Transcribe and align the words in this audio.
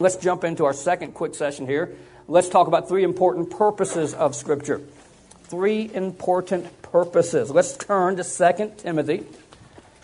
Let's 0.00 0.16
jump 0.16 0.42
into 0.42 0.64
our 0.64 0.72
second 0.72 1.14
quick 1.14 1.36
session 1.36 1.68
here. 1.68 1.94
Let's 2.26 2.48
talk 2.48 2.66
about 2.66 2.88
three 2.88 3.04
important 3.04 3.50
purposes 3.50 4.12
of 4.12 4.34
Scripture. 4.34 4.80
Three 5.44 5.88
important 5.94 6.82
purposes. 6.82 7.48
Let's 7.48 7.76
turn 7.76 8.16
to 8.16 8.24
2 8.24 8.72
Timothy. 8.76 9.24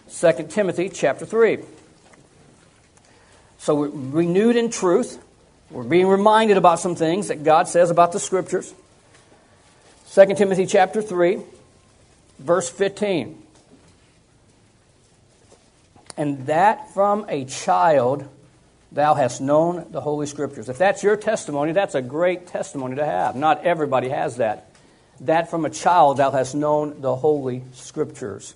2 0.08 0.46
Timothy 0.48 0.90
chapter 0.90 1.26
3. 1.26 1.58
So 3.58 3.74
we're 3.74 3.88
renewed 3.88 4.54
in 4.54 4.70
truth. 4.70 5.20
We're 5.72 5.82
being 5.82 6.06
reminded 6.06 6.56
about 6.56 6.78
some 6.78 6.94
things 6.94 7.26
that 7.26 7.42
God 7.42 7.66
says 7.66 7.90
about 7.90 8.12
the 8.12 8.20
Scriptures. 8.20 8.72
2 10.12 10.34
Timothy 10.36 10.66
chapter 10.66 11.02
3, 11.02 11.40
verse 12.38 12.70
15. 12.70 13.42
And 16.16 16.46
that 16.46 16.94
from 16.94 17.26
a 17.28 17.44
child 17.44 18.28
thou 18.92 19.14
hast 19.14 19.40
known 19.40 19.86
the 19.90 20.00
Holy 20.00 20.26
Scriptures. 20.26 20.68
If 20.68 20.78
that's 20.78 21.02
your 21.02 21.16
testimony, 21.16 21.72
that's 21.72 21.94
a 21.94 22.02
great 22.02 22.46
testimony 22.46 22.96
to 22.96 23.04
have. 23.04 23.36
Not 23.36 23.64
everybody 23.64 24.08
has 24.08 24.36
that. 24.36 24.70
That 25.20 25.50
from 25.50 25.64
a 25.64 25.70
child 25.70 26.16
thou 26.16 26.30
hast 26.30 26.54
known 26.54 27.00
the 27.00 27.14
Holy 27.14 27.62
Scriptures, 27.72 28.54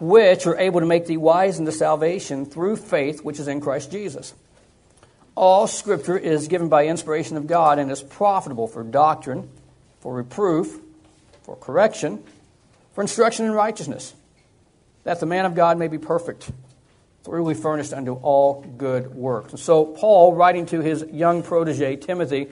which 0.00 0.46
are 0.46 0.58
able 0.58 0.80
to 0.80 0.86
make 0.86 1.06
thee 1.06 1.16
wise 1.16 1.58
unto 1.58 1.70
salvation 1.70 2.46
through 2.46 2.76
faith 2.76 3.22
which 3.22 3.38
is 3.38 3.48
in 3.48 3.60
Christ 3.60 3.92
Jesus. 3.92 4.34
All 5.34 5.66
Scripture 5.66 6.18
is 6.18 6.48
given 6.48 6.68
by 6.68 6.86
inspiration 6.86 7.36
of 7.36 7.46
God 7.46 7.78
and 7.78 7.90
is 7.90 8.02
profitable 8.02 8.66
for 8.66 8.82
doctrine, 8.82 9.48
for 10.00 10.14
reproof, 10.14 10.80
for 11.42 11.56
correction, 11.56 12.22
for 12.92 13.02
instruction 13.02 13.46
in 13.46 13.52
righteousness, 13.52 14.14
that 15.04 15.20
the 15.20 15.26
man 15.26 15.44
of 15.44 15.54
God 15.54 15.78
may 15.78 15.88
be 15.88 15.98
perfect 15.98 16.50
thoroughly 17.24 17.54
furnished 17.54 17.92
unto 17.92 18.14
all 18.14 18.62
good 18.76 19.14
works. 19.14 19.60
So, 19.60 19.84
Paul, 19.84 20.34
writing 20.34 20.66
to 20.66 20.80
his 20.80 21.04
young 21.10 21.42
protege, 21.42 21.96
Timothy, 21.96 22.48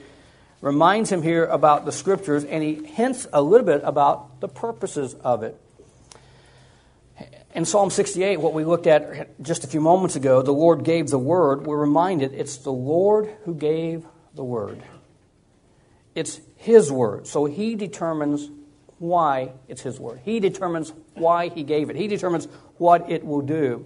reminds 0.61 1.11
him 1.11 1.21
here 1.21 1.45
about 1.45 1.85
the 1.85 1.91
scriptures 1.91 2.43
and 2.43 2.63
he 2.63 2.75
hints 2.75 3.27
a 3.33 3.41
little 3.41 3.65
bit 3.65 3.81
about 3.83 4.39
the 4.39 4.47
purposes 4.47 5.13
of 5.15 5.43
it. 5.43 5.59
In 7.53 7.65
Psalm 7.65 7.89
68, 7.89 8.37
what 8.39 8.53
we 8.53 8.63
looked 8.63 8.87
at 8.87 9.41
just 9.41 9.65
a 9.65 9.67
few 9.67 9.81
moments 9.81 10.15
ago, 10.15 10.41
the 10.41 10.53
Lord 10.53 10.85
gave 10.85 11.09
the 11.09 11.19
word, 11.19 11.65
we're 11.65 11.77
reminded 11.77 12.33
it's 12.33 12.57
the 12.57 12.71
Lord 12.71 13.29
who 13.43 13.53
gave 13.53 14.05
the 14.35 14.43
word. 14.43 14.81
It's 16.15 16.39
His 16.55 16.89
word. 16.89 17.27
So 17.27 17.45
He 17.45 17.75
determines 17.75 18.49
why 18.99 19.51
it's 19.67 19.81
His 19.81 19.99
word. 19.99 20.21
He 20.23 20.39
determines 20.39 20.93
why 21.15 21.49
He 21.49 21.63
gave 21.63 21.89
it. 21.89 21.97
He 21.97 22.07
determines 22.07 22.45
what 22.77 23.09
it 23.09 23.25
will 23.25 23.41
do. 23.41 23.85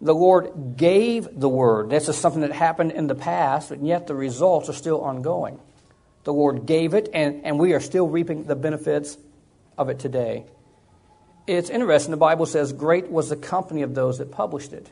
The 0.00 0.14
Lord 0.14 0.76
gave 0.76 1.28
the 1.32 1.48
word. 1.48 1.90
This 1.90 2.08
is 2.08 2.16
something 2.16 2.42
that 2.42 2.52
happened 2.52 2.92
in 2.92 3.08
the 3.08 3.14
past, 3.14 3.70
and 3.70 3.86
yet 3.86 4.06
the 4.06 4.14
results 4.14 4.68
are 4.68 4.74
still 4.74 5.00
ongoing. 5.00 5.58
The 6.24 6.32
Lord 6.32 6.66
gave 6.66 6.94
it, 6.94 7.08
and, 7.12 7.44
and 7.44 7.58
we 7.58 7.72
are 7.72 7.80
still 7.80 8.06
reaping 8.06 8.44
the 8.44 8.54
benefits 8.54 9.18
of 9.76 9.88
it 9.88 9.98
today. 9.98 10.44
It's 11.46 11.70
interesting, 11.70 12.10
the 12.10 12.16
Bible 12.16 12.46
says, 12.46 12.72
Great 12.72 13.10
was 13.10 13.28
the 13.30 13.36
company 13.36 13.82
of 13.82 13.94
those 13.94 14.18
that 14.18 14.30
published 14.30 14.72
it. 14.72 14.88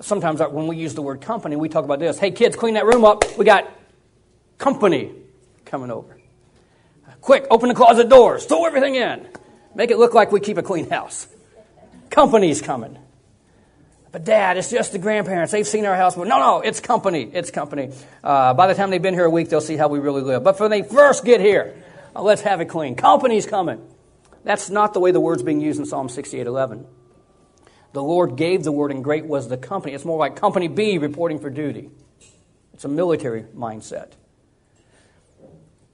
Sometimes 0.00 0.40
when 0.40 0.66
we 0.66 0.76
use 0.76 0.94
the 0.94 1.02
word 1.02 1.20
company, 1.20 1.56
we 1.56 1.68
talk 1.68 1.84
about 1.84 1.98
this 1.98 2.18
Hey, 2.18 2.30
kids, 2.30 2.56
clean 2.56 2.74
that 2.74 2.86
room 2.86 3.04
up. 3.04 3.24
We 3.36 3.44
got 3.44 3.70
company 4.56 5.12
coming 5.66 5.90
over. 5.90 6.16
Quick, 7.20 7.46
open 7.50 7.68
the 7.68 7.74
closet 7.74 8.08
doors, 8.08 8.46
throw 8.46 8.64
everything 8.64 8.94
in. 8.94 9.28
Make 9.74 9.90
it 9.90 9.98
look 9.98 10.14
like 10.14 10.32
we 10.32 10.40
keep 10.40 10.56
a 10.56 10.62
clean 10.62 10.88
house. 10.88 11.28
Company's 12.08 12.62
coming. 12.62 12.98
But 14.12 14.24
dad, 14.24 14.56
it's 14.56 14.70
just 14.70 14.92
the 14.92 14.98
grandparents. 14.98 15.52
They've 15.52 15.66
seen 15.66 15.86
our 15.86 15.94
house. 15.94 16.16
No, 16.16 16.24
no, 16.24 16.60
it's 16.60 16.80
company. 16.80 17.30
It's 17.32 17.50
company. 17.50 17.92
Uh, 18.24 18.54
by 18.54 18.66
the 18.66 18.74
time 18.74 18.90
they've 18.90 19.00
been 19.00 19.14
here 19.14 19.24
a 19.24 19.30
week, 19.30 19.48
they'll 19.48 19.60
see 19.60 19.76
how 19.76 19.88
we 19.88 20.00
really 20.00 20.22
live. 20.22 20.42
But 20.42 20.58
when 20.58 20.70
they 20.70 20.82
first 20.82 21.24
get 21.24 21.40
here, 21.40 21.80
uh, 22.14 22.22
let's 22.22 22.42
have 22.42 22.60
it 22.60 22.66
clean. 22.66 22.96
Company's 22.96 23.46
coming. 23.46 23.80
That's 24.42 24.68
not 24.68 24.94
the 24.94 25.00
way 25.00 25.12
the 25.12 25.20
word's 25.20 25.42
being 25.42 25.60
used 25.60 25.78
in 25.78 25.86
Psalm 25.86 26.08
68:11. 26.08 26.86
The 27.92 28.02
Lord 28.02 28.36
gave 28.36 28.64
the 28.64 28.72
word, 28.72 28.90
and 28.90 29.02
great 29.02 29.26
was 29.26 29.48
the 29.48 29.56
company. 29.56 29.94
It's 29.94 30.04
more 30.04 30.18
like 30.18 30.36
company 30.36 30.68
B 30.68 30.98
reporting 30.98 31.38
for 31.38 31.50
duty. 31.50 31.90
It's 32.74 32.84
a 32.84 32.88
military 32.88 33.42
mindset. 33.54 34.12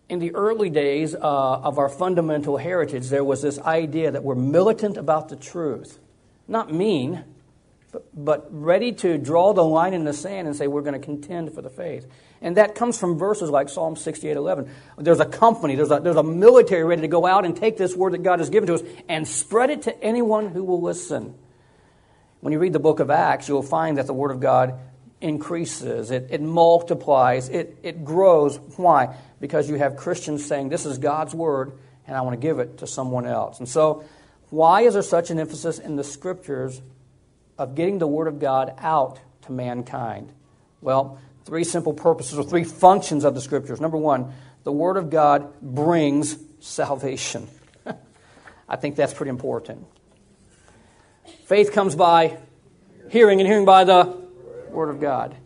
In 0.09 0.21
the 0.21 0.35
early 0.35 0.71
days 0.71 1.15
uh, 1.15 1.19
of 1.19 1.79
our 1.79 1.89
fundamental 1.89 2.59
heritage, 2.59 3.09
there 3.09 3.25
was 3.25 3.43
this 3.43 3.59
idea 3.59 4.11
that 4.11 4.23
we're 4.23 4.37
militant 4.37 4.97
about 4.97 5.29
the 5.29 5.37
truth. 5.37 5.99
Not 6.47 6.73
mean, 6.73 7.25
but 8.15 8.47
ready 8.51 8.93
to 8.93 9.19
draw 9.19 9.53
the 9.53 9.65
line 9.65 9.95
in 9.95 10.05
the 10.05 10.13
sand 10.13 10.47
and 10.47 10.57
say, 10.57 10.67
we're 10.67 10.83
going 10.83 10.99
to 10.99 11.05
contend 11.05 11.53
for 11.53 11.63
the 11.63 11.71
faith. 11.71 12.07
And 12.41 12.57
that 12.57 12.75
comes 12.75 12.99
from 12.99 13.19
verses 13.19 13.51
like 13.51 13.69
Psalm 13.69 13.97
68 13.97 14.37
11. 14.37 14.71
There's 14.99 15.21
a 15.21 15.27
company, 15.27 15.75
there's 15.75 15.91
a, 15.91 16.01
there's 16.01 16.17
a 16.17 16.23
military 16.23 16.85
ready 16.85 17.03
to 17.03 17.09
go 17.09 17.27
out 17.27 17.45
and 17.45 17.57
take 17.57 17.77
this 17.77 17.97
word 17.97 18.13
that 18.13 18.23
God 18.23 18.41
has 18.41 18.51
given 18.51 18.67
to 18.69 18.75
us 18.75 18.83
and 19.09 19.27
spread 19.27 19.71
it 19.71 19.83
to 19.83 20.05
anyone 20.05 20.49
who 20.49 20.65
will 20.65 20.83
listen. 20.83 21.35
When 22.41 22.53
you 22.53 22.59
read 22.59 22.73
the 22.73 22.79
book 22.79 23.01
of 23.01 23.11
Acts, 23.11 23.49
you'll 23.49 23.63
find 23.63 23.99
that 23.99 24.07
the 24.07 24.13
word 24.13 24.31
of 24.31 24.41
God 24.41 24.79
increases, 25.21 26.11
it, 26.11 26.29
it 26.31 26.43
multiplies, 26.43 27.49
it, 27.49 27.79
it 27.83 28.05
grows. 28.05 28.59
Why? 28.77 29.17
Because 29.41 29.69
you 29.69 29.77
have 29.77 29.97
Christians 29.97 30.45
saying, 30.45 30.69
This 30.69 30.85
is 30.85 30.99
God's 30.99 31.35
word, 31.35 31.73
and 32.07 32.17
I 32.17 32.21
want 32.21 32.35
to 32.35 32.41
give 32.41 32.59
it 32.59 32.79
to 32.79 32.87
someone 32.87 33.27
else. 33.27 33.59
And 33.59 33.69
so, 33.69 34.05
why 34.51 34.83
is 34.83 34.95
there 34.95 35.03
such 35.03 35.31
an 35.31 35.41
emphasis 35.41 35.79
in 35.79 35.97
the 35.97 36.05
scriptures 36.05 36.81
of 37.59 37.75
getting 37.75 37.99
the 37.99 38.07
Word 38.07 38.29
of 38.29 38.39
God 38.39 38.75
out 38.79 39.19
to 39.43 39.53
mankind? 39.53 40.33
Well, 40.81 41.19
three 41.45 41.65
simple 41.65 41.93
purposes 41.93 42.39
or 42.39 42.45
three 42.45 42.65
functions 42.65 43.25
of 43.25 43.35
the 43.35 43.41
Scriptures. 43.41 43.81
Number 43.81 43.97
one, 43.97 44.33
the 44.65 44.73
Word 44.73 44.97
of 44.97 45.11
God 45.11 45.61
brings 45.61 46.37
salvation. 46.61 47.49
I 48.69 48.77
think 48.77 48.97
that's 48.97 49.15
pretty 49.15 49.31
important. 49.31 49.87
Faith 51.45 51.73
comes 51.73 51.95
by 51.95 52.39
hearing, 53.11 53.41
and 53.41 53.49
hearing 53.49 53.65
by 53.65 53.85
the 53.85 54.17
Word 54.71 54.91
of 54.91 55.01
God. 55.01 55.37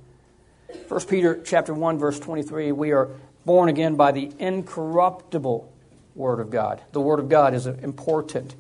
1 0.89 1.01
Peter 1.07 1.41
chapter 1.45 1.75
1, 1.75 1.99
verse 1.99 2.19
23, 2.19 2.73
we 2.73 2.93
are 2.93 3.11
born 3.45 3.69
again 3.69 3.97
by 3.97 4.13
the 4.13 4.31
incorruptible 4.39 5.73
Word 6.15 6.41
of 6.41 6.51
God. 6.51 6.81
The 6.93 7.01
Word 7.01 7.21
of 7.21 7.29
God 7.29 7.55
is 7.55 7.67
important. 7.67 8.55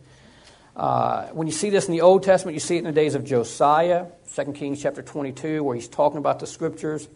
Uh, 0.80 1.26
when 1.34 1.46
you 1.46 1.52
see 1.52 1.68
this 1.68 1.88
in 1.88 1.92
the 1.92 2.00
Old 2.00 2.22
Testament, 2.22 2.54
you 2.54 2.60
see 2.60 2.76
it 2.76 2.78
in 2.78 2.84
the 2.86 2.92
days 2.92 3.14
of 3.14 3.22
Josiah, 3.22 4.06
2 4.34 4.52
Kings 4.54 4.80
chapter 4.80 5.02
22, 5.02 5.62
where 5.62 5.74
he's 5.74 5.88
talking 5.88 6.16
about 6.16 6.38
the 6.38 6.46
scriptures. 6.46 7.06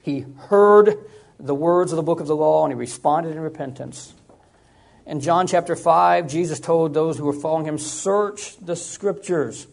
He 0.00 0.24
heard 0.48 0.96
the 1.38 1.54
words 1.54 1.92
of 1.92 1.96
the 1.96 2.02
book 2.02 2.20
of 2.20 2.28
the 2.28 2.34
law 2.34 2.64
and 2.64 2.72
he 2.72 2.78
responded 2.78 3.32
in 3.32 3.40
repentance. 3.40 4.14
In 5.04 5.20
John 5.20 5.46
chapter 5.46 5.76
5, 5.76 6.28
Jesus 6.28 6.60
told 6.60 6.94
those 6.94 7.18
who 7.18 7.26
were 7.26 7.34
following 7.34 7.66
him, 7.66 7.76
Search 7.76 8.56
the 8.56 8.74
scriptures, 8.74 9.66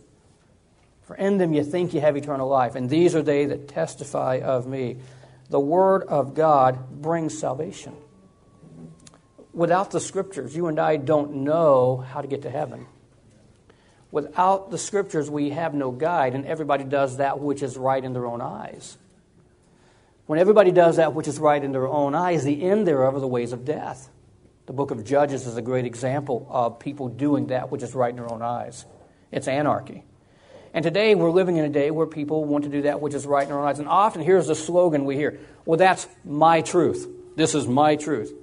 for 1.03 1.15
in 1.15 1.37
them 1.37 1.53
you 1.53 1.63
think 1.63 1.93
you 1.93 2.01
have 2.01 2.17
eternal 2.17 2.49
life, 2.49 2.75
and 2.75 2.89
these 2.89 3.15
are 3.15 3.23
they 3.23 3.45
that 3.45 3.69
testify 3.69 4.41
of 4.43 4.67
me. 4.67 4.97
The 5.49 5.59
word 5.59 6.03
of 6.03 6.33
God 6.33 7.01
brings 7.01 7.39
salvation. 7.39 7.95
Without 9.53 9.91
the 9.91 10.01
scriptures, 10.01 10.53
you 10.53 10.67
and 10.67 10.77
I 10.77 10.97
don't 10.97 11.33
know 11.45 11.95
how 11.95 12.19
to 12.19 12.27
get 12.27 12.41
to 12.41 12.49
heaven. 12.49 12.87
Without 14.11 14.71
the 14.71 14.77
scriptures, 14.77 15.29
we 15.29 15.49
have 15.49 15.73
no 15.73 15.91
guide, 15.91 16.33
and 16.33 16.45
everybody 16.45 16.83
does 16.83 17.17
that 17.17 17.39
which 17.39 17.61
is 17.61 17.77
right 17.77 18.03
in 18.03 18.13
their 18.13 18.25
own 18.25 18.41
eyes. 18.41 18.97
When 20.27 20.39
everybody 20.39 20.71
does 20.71 20.97
that 20.97 21.13
which 21.13 21.27
is 21.27 21.39
right 21.39 21.63
in 21.63 21.71
their 21.71 21.87
own 21.87 22.15
eyes, 22.15 22.43
the 22.43 22.63
end 22.63 22.87
thereof 22.87 23.15
are 23.15 23.19
the 23.19 23.27
ways 23.27 23.53
of 23.53 23.65
death. 23.65 24.09
The 24.65 24.73
book 24.73 24.91
of 24.91 25.03
Judges 25.05 25.47
is 25.47 25.55
a 25.55 25.61
great 25.61 25.85
example 25.85 26.45
of 26.49 26.79
people 26.79 27.07
doing 27.07 27.47
that 27.47 27.71
which 27.71 27.81
is 27.83 27.95
right 27.95 28.09
in 28.09 28.17
their 28.17 28.31
own 28.31 28.41
eyes. 28.41 28.85
It's 29.31 29.47
anarchy. 29.47 30.03
And 30.73 30.83
today 30.83 31.15
we're 31.15 31.31
living 31.31 31.55
in 31.55 31.63
a 31.63 31.69
day 31.69 31.91
where 31.91 32.05
people 32.05 32.43
want 32.43 32.65
to 32.65 32.69
do 32.69 32.81
that 32.83 32.99
which 32.99 33.13
is 33.13 33.25
right 33.25 33.43
in 33.43 33.49
their 33.49 33.59
own 33.59 33.65
eyes. 33.65 33.79
And 33.79 33.87
often 33.87 34.21
here's 34.21 34.47
the 34.47 34.55
slogan 34.55 35.05
we 35.05 35.15
hear 35.15 35.39
Well, 35.65 35.77
that's 35.77 36.07
my 36.25 36.61
truth. 36.61 37.07
This 37.37 37.55
is 37.55 37.67
my 37.67 37.95
truth. 37.95 38.33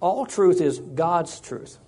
All 0.00 0.24
truth 0.24 0.60
is 0.60 0.78
God's 0.78 1.38
truth. 1.40 1.78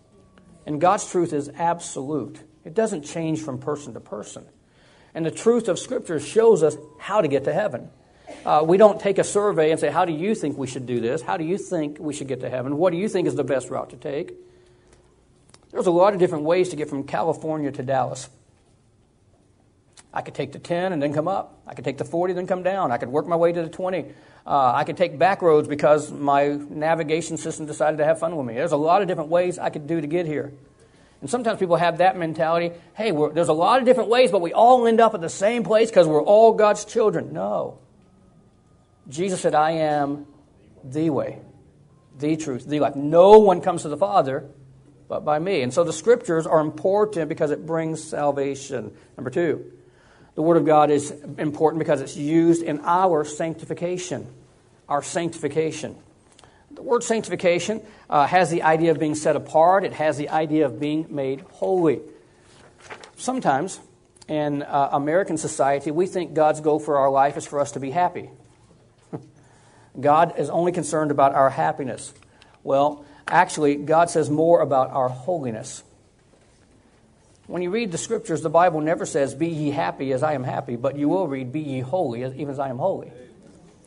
And 0.66 0.80
God's 0.80 1.10
truth 1.10 1.32
is 1.32 1.48
absolute. 1.48 2.38
It 2.66 2.74
doesn't 2.74 3.02
change 3.04 3.40
from 3.40 3.58
person 3.58 3.94
to 3.94 4.00
person. 4.00 4.44
And 5.14 5.24
the 5.24 5.30
truth 5.30 5.68
of 5.68 5.78
Scripture 5.78 6.18
shows 6.18 6.64
us 6.64 6.76
how 6.98 7.20
to 7.20 7.28
get 7.28 7.44
to 7.44 7.52
heaven. 7.52 7.88
Uh, 8.44 8.64
we 8.66 8.76
don't 8.76 9.00
take 9.00 9.18
a 9.18 9.24
survey 9.24 9.70
and 9.70 9.78
say, 9.78 9.88
How 9.88 10.04
do 10.04 10.12
you 10.12 10.34
think 10.34 10.58
we 10.58 10.66
should 10.66 10.84
do 10.84 11.00
this? 11.00 11.22
How 11.22 11.36
do 11.36 11.44
you 11.44 11.58
think 11.58 11.98
we 12.00 12.12
should 12.12 12.26
get 12.26 12.40
to 12.40 12.50
heaven? 12.50 12.76
What 12.76 12.90
do 12.90 12.98
you 12.98 13.08
think 13.08 13.28
is 13.28 13.36
the 13.36 13.44
best 13.44 13.70
route 13.70 13.90
to 13.90 13.96
take? 13.96 14.34
There's 15.70 15.86
a 15.86 15.92
lot 15.92 16.12
of 16.12 16.18
different 16.18 16.42
ways 16.42 16.70
to 16.70 16.76
get 16.76 16.88
from 16.88 17.04
California 17.04 17.70
to 17.70 17.82
Dallas. 17.84 18.28
I 20.12 20.22
could 20.22 20.34
take 20.34 20.50
the 20.50 20.58
10 20.58 20.92
and 20.92 21.00
then 21.00 21.12
come 21.14 21.28
up. 21.28 21.60
I 21.68 21.74
could 21.74 21.84
take 21.84 21.98
the 21.98 22.04
40 22.04 22.32
and 22.32 22.38
then 22.38 22.46
come 22.48 22.64
down. 22.64 22.90
I 22.90 22.96
could 22.96 23.10
work 23.10 23.28
my 23.28 23.36
way 23.36 23.52
to 23.52 23.62
the 23.62 23.68
20. 23.68 24.06
Uh, 24.44 24.72
I 24.74 24.82
could 24.82 24.96
take 24.96 25.18
back 25.18 25.40
roads 25.40 25.68
because 25.68 26.10
my 26.10 26.48
navigation 26.48 27.36
system 27.36 27.66
decided 27.66 27.98
to 27.98 28.04
have 28.04 28.18
fun 28.18 28.36
with 28.36 28.46
me. 28.46 28.54
There's 28.54 28.72
a 28.72 28.76
lot 28.76 29.02
of 29.02 29.08
different 29.08 29.30
ways 29.30 29.56
I 29.56 29.70
could 29.70 29.86
do 29.86 30.00
to 30.00 30.06
get 30.06 30.26
here. 30.26 30.52
And 31.20 31.30
sometimes 31.30 31.58
people 31.58 31.76
have 31.76 31.98
that 31.98 32.16
mentality 32.16 32.72
hey, 32.94 33.12
there's 33.32 33.48
a 33.48 33.54
lot 33.54 33.78
of 33.78 33.84
different 33.84 34.10
ways, 34.10 34.30
but 34.30 34.40
we 34.40 34.52
all 34.52 34.86
end 34.86 35.00
up 35.00 35.14
at 35.14 35.20
the 35.20 35.28
same 35.28 35.64
place 35.64 35.90
because 35.90 36.06
we're 36.06 36.22
all 36.22 36.52
God's 36.52 36.84
children. 36.84 37.32
No. 37.32 37.78
Jesus 39.08 39.40
said, 39.40 39.54
I 39.54 39.72
am 39.72 40.26
the 40.82 41.10
way, 41.10 41.40
the 42.18 42.36
truth, 42.36 42.66
the 42.66 42.80
life. 42.80 42.96
No 42.96 43.38
one 43.38 43.60
comes 43.60 43.82
to 43.82 43.88
the 43.88 43.96
Father 43.96 44.48
but 45.08 45.24
by 45.24 45.38
me. 45.38 45.62
And 45.62 45.72
so 45.72 45.84
the 45.84 45.92
scriptures 45.92 46.46
are 46.46 46.60
important 46.60 47.28
because 47.28 47.50
it 47.50 47.64
brings 47.64 48.02
salvation. 48.02 48.96
Number 49.16 49.30
two, 49.30 49.64
the 50.34 50.42
Word 50.42 50.56
of 50.56 50.66
God 50.66 50.90
is 50.90 51.12
important 51.38 51.78
because 51.78 52.00
it's 52.00 52.16
used 52.16 52.62
in 52.62 52.80
our 52.80 53.24
sanctification. 53.24 54.26
Our 54.88 55.02
sanctification. 55.02 55.96
The 56.76 56.82
word 56.82 57.02
sanctification 57.02 57.80
uh, 58.10 58.26
has 58.26 58.50
the 58.50 58.62
idea 58.62 58.90
of 58.90 58.98
being 58.98 59.14
set 59.14 59.34
apart, 59.34 59.82
it 59.82 59.94
has 59.94 60.18
the 60.18 60.28
idea 60.28 60.66
of 60.66 60.78
being 60.78 61.06
made 61.08 61.40
holy. 61.52 62.00
Sometimes 63.16 63.80
in 64.28 64.62
uh, 64.62 64.90
American 64.92 65.38
society, 65.38 65.90
we 65.90 66.06
think 66.06 66.34
God's 66.34 66.60
goal 66.60 66.78
for 66.78 66.98
our 66.98 67.10
life 67.10 67.38
is 67.38 67.46
for 67.46 67.60
us 67.60 67.72
to 67.72 67.80
be 67.80 67.90
happy. 67.90 68.28
God 70.00 70.38
is 70.38 70.50
only 70.50 70.70
concerned 70.70 71.10
about 71.10 71.34
our 71.34 71.48
happiness. 71.48 72.12
Well, 72.62 73.06
actually, 73.26 73.76
God 73.76 74.10
says 74.10 74.28
more 74.28 74.60
about 74.60 74.90
our 74.90 75.08
holiness. 75.08 75.82
When 77.46 77.62
you 77.62 77.70
read 77.70 77.90
the 77.90 77.98
scriptures, 77.98 78.42
the 78.42 78.50
Bible 78.50 78.82
never 78.82 79.06
says, 79.06 79.34
Be 79.34 79.48
ye 79.48 79.70
happy 79.70 80.12
as 80.12 80.22
I 80.22 80.34
am 80.34 80.44
happy, 80.44 80.76
but 80.76 80.98
you 80.98 81.08
will 81.08 81.26
read, 81.26 81.52
Be 81.52 81.60
ye 81.60 81.80
holy 81.80 82.22
even 82.22 82.50
as 82.50 82.58
I 82.58 82.68
am 82.68 82.76
holy. 82.76 83.12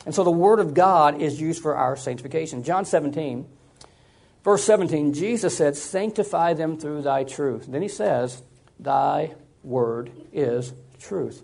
And 0.05 0.15
so 0.15 0.23
the 0.23 0.31
Word 0.31 0.59
of 0.59 0.73
God 0.73 1.21
is 1.21 1.39
used 1.39 1.61
for 1.61 1.75
our 1.75 1.95
sanctification. 1.95 2.63
John 2.63 2.85
17, 2.85 3.45
verse 4.43 4.63
17, 4.63 5.13
Jesus 5.13 5.57
said, 5.57 5.75
Sanctify 5.75 6.53
them 6.53 6.77
through 6.77 7.01
thy 7.01 7.23
truth. 7.23 7.65
Then 7.67 7.81
he 7.81 7.87
says, 7.87 8.41
Thy 8.79 9.35
word 9.63 10.11
is 10.31 10.73
truth. 10.99 11.43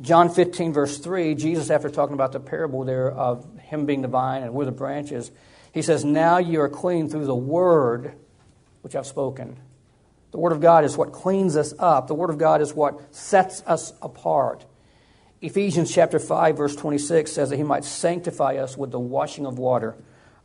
John 0.00 0.30
15, 0.30 0.72
verse 0.72 0.98
3, 0.98 1.34
Jesus, 1.34 1.68
after 1.68 1.90
talking 1.90 2.14
about 2.14 2.32
the 2.32 2.40
parable 2.40 2.84
there 2.84 3.10
of 3.10 3.46
him 3.58 3.84
being 3.84 4.00
the 4.00 4.08
vine 4.08 4.42
and 4.42 4.54
we're 4.54 4.64
the 4.64 4.72
branches, 4.72 5.30
he 5.72 5.82
says, 5.82 6.04
Now 6.04 6.38
you 6.38 6.62
are 6.62 6.70
clean 6.70 7.10
through 7.10 7.26
the 7.26 7.34
word 7.34 8.14
which 8.82 8.96
I've 8.96 9.06
spoken. 9.06 9.58
The 10.30 10.38
Word 10.38 10.52
of 10.52 10.60
God 10.60 10.84
is 10.84 10.96
what 10.96 11.12
cleans 11.12 11.56
us 11.56 11.74
up. 11.78 12.06
The 12.06 12.14
Word 12.14 12.30
of 12.30 12.38
God 12.38 12.60
is 12.60 12.72
what 12.72 13.14
sets 13.14 13.62
us 13.66 13.92
apart. 14.00 14.64
Ephesians 15.42 15.90
chapter 15.92 16.18
5, 16.18 16.56
verse 16.56 16.76
26 16.76 17.32
says 17.32 17.48
that 17.48 17.56
He 17.56 17.62
might 17.62 17.84
sanctify 17.84 18.56
us 18.56 18.76
with 18.76 18.90
the 18.90 19.00
washing 19.00 19.46
of 19.46 19.58
water 19.58 19.96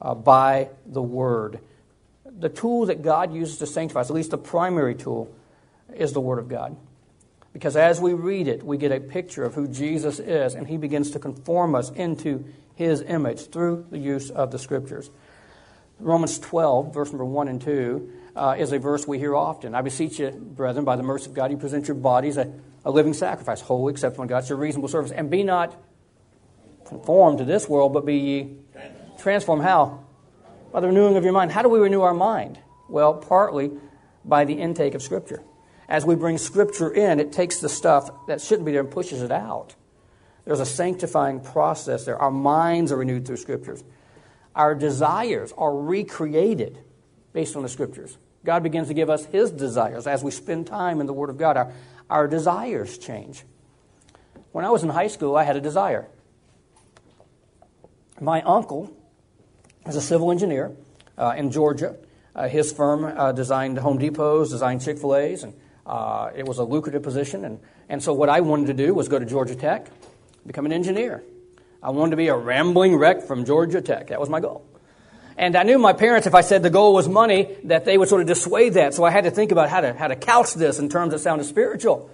uh, 0.01 0.15
by 0.15 0.69
the 0.86 1.01
Word. 1.01 1.59
The 2.25 2.50
tool 2.50 2.86
that 2.86 3.01
God 3.01 3.33
uses 3.33 3.57
to 3.57 3.68
sanctify 3.68 4.01
us, 4.01 4.09
at 4.09 4.15
least 4.15 4.31
the 4.31 4.38
primary 4.38 4.95
tool, 4.95 5.33
is 5.94 6.13
the 6.13 6.21
Word 6.21 6.39
of 6.39 6.47
God. 6.47 6.77
Because 7.51 7.75
as 7.75 8.00
we 8.00 8.13
read 8.13 8.47
it, 8.47 8.63
we 8.63 8.77
get 8.77 8.92
a 8.92 9.00
picture 9.01 9.44
of 9.44 9.53
who 9.53 9.68
Jesus 9.68 10.19
is, 10.19 10.56
and 10.56 10.68
He 10.68 10.77
begins 10.77 11.12
to 11.12 11.19
conform 11.19 11.75
us 11.75 11.89
into 11.92 12.45
His 12.75 13.01
image 13.01 13.50
through 13.50 13.88
the 13.92 13.97
use 13.97 14.30
of 14.30 14.51
the 14.51 14.59
Scriptures. 14.59 15.09
Romans 16.00 16.39
12, 16.39 16.94
verse 16.94 17.12
number 17.12 17.25
1 17.25 17.47
and 17.50 17.62
2 17.62 18.12
uh, 18.36 18.56
is 18.57 18.71
a 18.71 18.80
verse 18.80 19.06
we 19.06 19.18
hear 19.18 19.36
often. 19.36 19.75
I 19.75 19.81
beseech 19.81 20.19
you, 20.19 20.31
brethren, 20.31 20.86
by 20.86 20.95
the 20.95 21.03
mercy 21.03 21.30
of 21.30 21.33
God, 21.33 21.51
you 21.51 21.57
present 21.57 21.88
your 21.88 21.95
bodies 21.95 22.38
a, 22.38 22.51
a 22.86 22.92
living 22.92 23.14
sacrifice, 23.14 23.62
holy, 23.62 23.92
acceptable 23.92 24.22
unto 24.22 24.34
God, 24.34 24.40
it's 24.40 24.50
your 24.50 24.60
reasonable 24.60 24.88
service. 24.88 25.12
And 25.12 25.30
be 25.30 25.44
not 25.44 25.76
conformed 26.86 27.40
to 27.40 27.46
this 27.46 27.68
world, 27.68 27.94
but 27.94 28.06
be 28.06 28.16
ye 28.16 28.58
transformed. 29.18 29.64
How? 29.64 30.06
By 30.72 30.82
the 30.82 30.88
renewing 30.88 31.18
of 31.18 31.24
your 31.24 31.34
mind. 31.34 31.52
How 31.52 31.64
do 31.64 31.70
we 31.70 31.80
renew 31.80 32.02
our 32.02 32.14
mind? 32.14 32.60
Well, 32.88 33.16
partly 33.16 33.72
by 34.24 34.46
the 34.46 34.54
intake 34.54 34.94
of 34.94 35.02
Scripture. 35.02 35.44
As 35.90 36.06
we 36.06 36.16
bring 36.16 36.38
Scripture 36.38 36.92
in, 36.92 37.20
it 37.20 37.32
takes 37.32 37.60
the 37.60 37.70
stuff 37.70 38.10
that 38.28 38.42
shouldn't 38.42 38.66
be 38.66 38.72
there 38.72 38.82
and 38.82 38.92
pushes 38.92 39.22
it 39.22 39.31
out. 39.31 39.76
There's 40.46 40.60
a 40.60 40.66
sanctifying 40.66 41.40
process 41.40 42.06
there. 42.06 42.18
Our 42.18 42.31
minds 42.31 42.92
are 42.92 42.98
renewed 42.98 43.26
through 43.26 43.38
Scriptures. 43.38 43.84
Our 44.56 44.76
desires 44.76 45.54
are 45.58 45.76
recreated 45.76 46.80
based 47.34 47.56
on 47.56 47.64
the 47.64 47.70
Scriptures. 47.70 48.18
God 48.44 48.62
begins 48.62 48.88
to 48.90 48.94
give 48.94 49.10
us 49.10 49.26
His 49.26 49.52
desires. 49.52 50.06
As 50.06 50.24
we 50.24 50.31
spend 50.31 50.68
time 50.68 51.02
in 51.02 51.08
the 51.08 51.14
Word 51.14 51.30
of 51.30 51.38
God, 51.38 51.58
our, 51.58 51.72
our 52.10 52.28
desires 52.28 52.98
change. 52.98 53.44
When 54.52 54.66
I 54.66 54.69
was 54.69 54.84
in 54.84 54.90
high 54.90 55.07
school, 55.07 55.36
I 55.36 55.44
had 55.44 55.56
a 55.56 55.62
desire. 55.62 56.07
My 58.19 58.42
uncle 58.44 58.96
is 59.86 59.96
a 59.96 60.02
civil 60.02 60.31
engineer 60.31 60.72
uh, 61.18 61.34
in 61.36 61.52
Georgia. 61.52 61.98
Uh, 62.34 62.48
his 62.48 62.72
firm 62.72 63.06
uh, 63.06 63.31
designed 63.31 63.78
Home 63.78 63.98
Depots, 63.98 64.50
designed 64.50 64.81
Chick 64.81 65.00
fil 65.00 65.16
A's, 65.16 65.44
and 65.44 65.54
uh, 65.86 66.31
it 66.36 66.48
was 66.48 66.57
a 66.57 66.63
lucrative 66.63 67.04
position. 67.04 67.46
And, 67.46 67.60
and 67.90 68.02
so, 68.02 68.13
what 68.13 68.30
I 68.30 68.42
wanted 68.42 68.68
to 68.68 68.74
do 68.74 68.94
was 68.94 69.07
go 69.07 69.19
to 69.19 69.25
Georgia 69.25 69.56
Tech, 69.56 69.88
become 70.46 70.66
an 70.66 70.74
engineer. 70.74 71.24
I 71.81 71.92
wanted 71.92 72.12
to 72.12 72.18
be 72.18 72.30
a 72.30 72.36
rambling 72.36 72.96
wreck 72.96 73.24
from 73.24 73.46
Georgia 73.46 73.81
Tech. 73.81 74.07
That 74.07 74.19
was 74.19 74.30
my 74.30 74.40
goal. 74.40 74.66
And 75.38 75.56
I 75.56 75.64
knew 75.64 75.78
my 75.78 75.94
parents, 75.94 76.28
if 76.28 76.34
I 76.34 76.42
said 76.42 76.64
the 76.64 76.70
goal 76.70 76.94
was 76.94 77.10
money, 77.10 77.56
that 77.66 77.84
they 77.84 77.98
would 77.98 78.08
sort 78.08 78.22
of 78.22 78.28
dissuade 78.28 78.76
that. 78.76 78.94
So 78.94 79.04
I 79.04 79.12
had 79.12 79.26
to 79.26 79.32
think 79.32 79.52
about 79.52 79.70
how 79.70 79.82
to, 79.82 79.94
how 79.94 80.08
to 80.08 80.16
couch 80.16 80.54
this 80.54 80.80
in 80.80 80.88
terms 80.88 81.12
that 81.12 81.20
sounded 81.20 81.44
spiritual. 81.44 82.10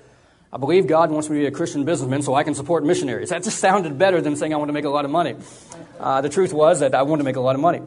I 0.52 0.58
believe 0.58 0.88
God 0.88 1.12
wants 1.12 1.30
me 1.30 1.38
to 1.38 1.42
be 1.44 1.46
a 1.48 1.52
Christian 1.52 1.86
businessman 1.86 2.24
so 2.24 2.34
I 2.34 2.44
can 2.44 2.56
support 2.56 2.84
missionaries. 2.84 3.30
That 3.30 3.44
just 3.44 3.60
sounded 3.60 3.98
better 3.98 4.22
than 4.22 4.36
saying 4.36 4.54
I 4.54 4.58
want 4.58 4.70
to 4.70 4.74
make 4.74 4.86
a 4.86 4.90
lot 4.90 5.06
of 5.06 5.12
money. 5.12 5.36
Uh, 6.00 6.22
the 6.22 6.30
truth 6.30 6.52
was 6.52 6.80
that 6.80 6.96
I 6.96 7.04
wanted 7.04 7.22
to 7.22 7.26
make 7.26 7.36
a 7.38 7.42
lot 7.42 7.56
of 7.56 7.62
money. 7.62 7.82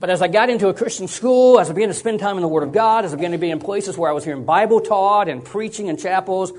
But 0.00 0.10
as 0.10 0.20
I 0.20 0.26
got 0.26 0.50
into 0.50 0.66
a 0.66 0.74
Christian 0.74 1.06
school, 1.06 1.60
as 1.60 1.70
I 1.70 1.72
began 1.72 1.88
to 1.88 1.94
spend 1.94 2.18
time 2.18 2.36
in 2.36 2.42
the 2.42 2.48
Word 2.48 2.64
of 2.64 2.72
God, 2.72 3.04
as 3.04 3.12
I 3.12 3.16
began 3.16 3.30
to 3.30 3.38
be 3.38 3.50
in 3.50 3.60
places 3.60 3.96
where 3.96 4.10
I 4.10 4.12
was 4.12 4.24
hearing 4.24 4.44
Bible 4.44 4.80
taught 4.80 5.28
and 5.28 5.44
preaching 5.44 5.86
in 5.86 5.96
chapels, 5.96 6.52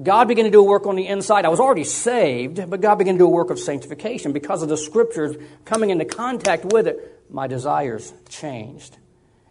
God 0.00 0.28
began 0.28 0.44
to 0.44 0.50
do 0.50 0.60
a 0.60 0.64
work 0.64 0.86
on 0.86 0.96
the 0.96 1.06
inside. 1.06 1.44
I 1.44 1.48
was 1.48 1.60
already 1.60 1.84
saved, 1.84 2.70
but 2.70 2.80
God 2.80 2.96
began 2.96 3.14
to 3.14 3.18
do 3.18 3.26
a 3.26 3.30
work 3.30 3.50
of 3.50 3.58
sanctification. 3.58 4.32
Because 4.32 4.62
of 4.62 4.68
the 4.68 4.76
scriptures 4.76 5.36
coming 5.64 5.90
into 5.90 6.04
contact 6.04 6.64
with 6.66 6.86
it, 6.86 7.24
my 7.28 7.46
desires 7.46 8.12
changed. 8.28 8.96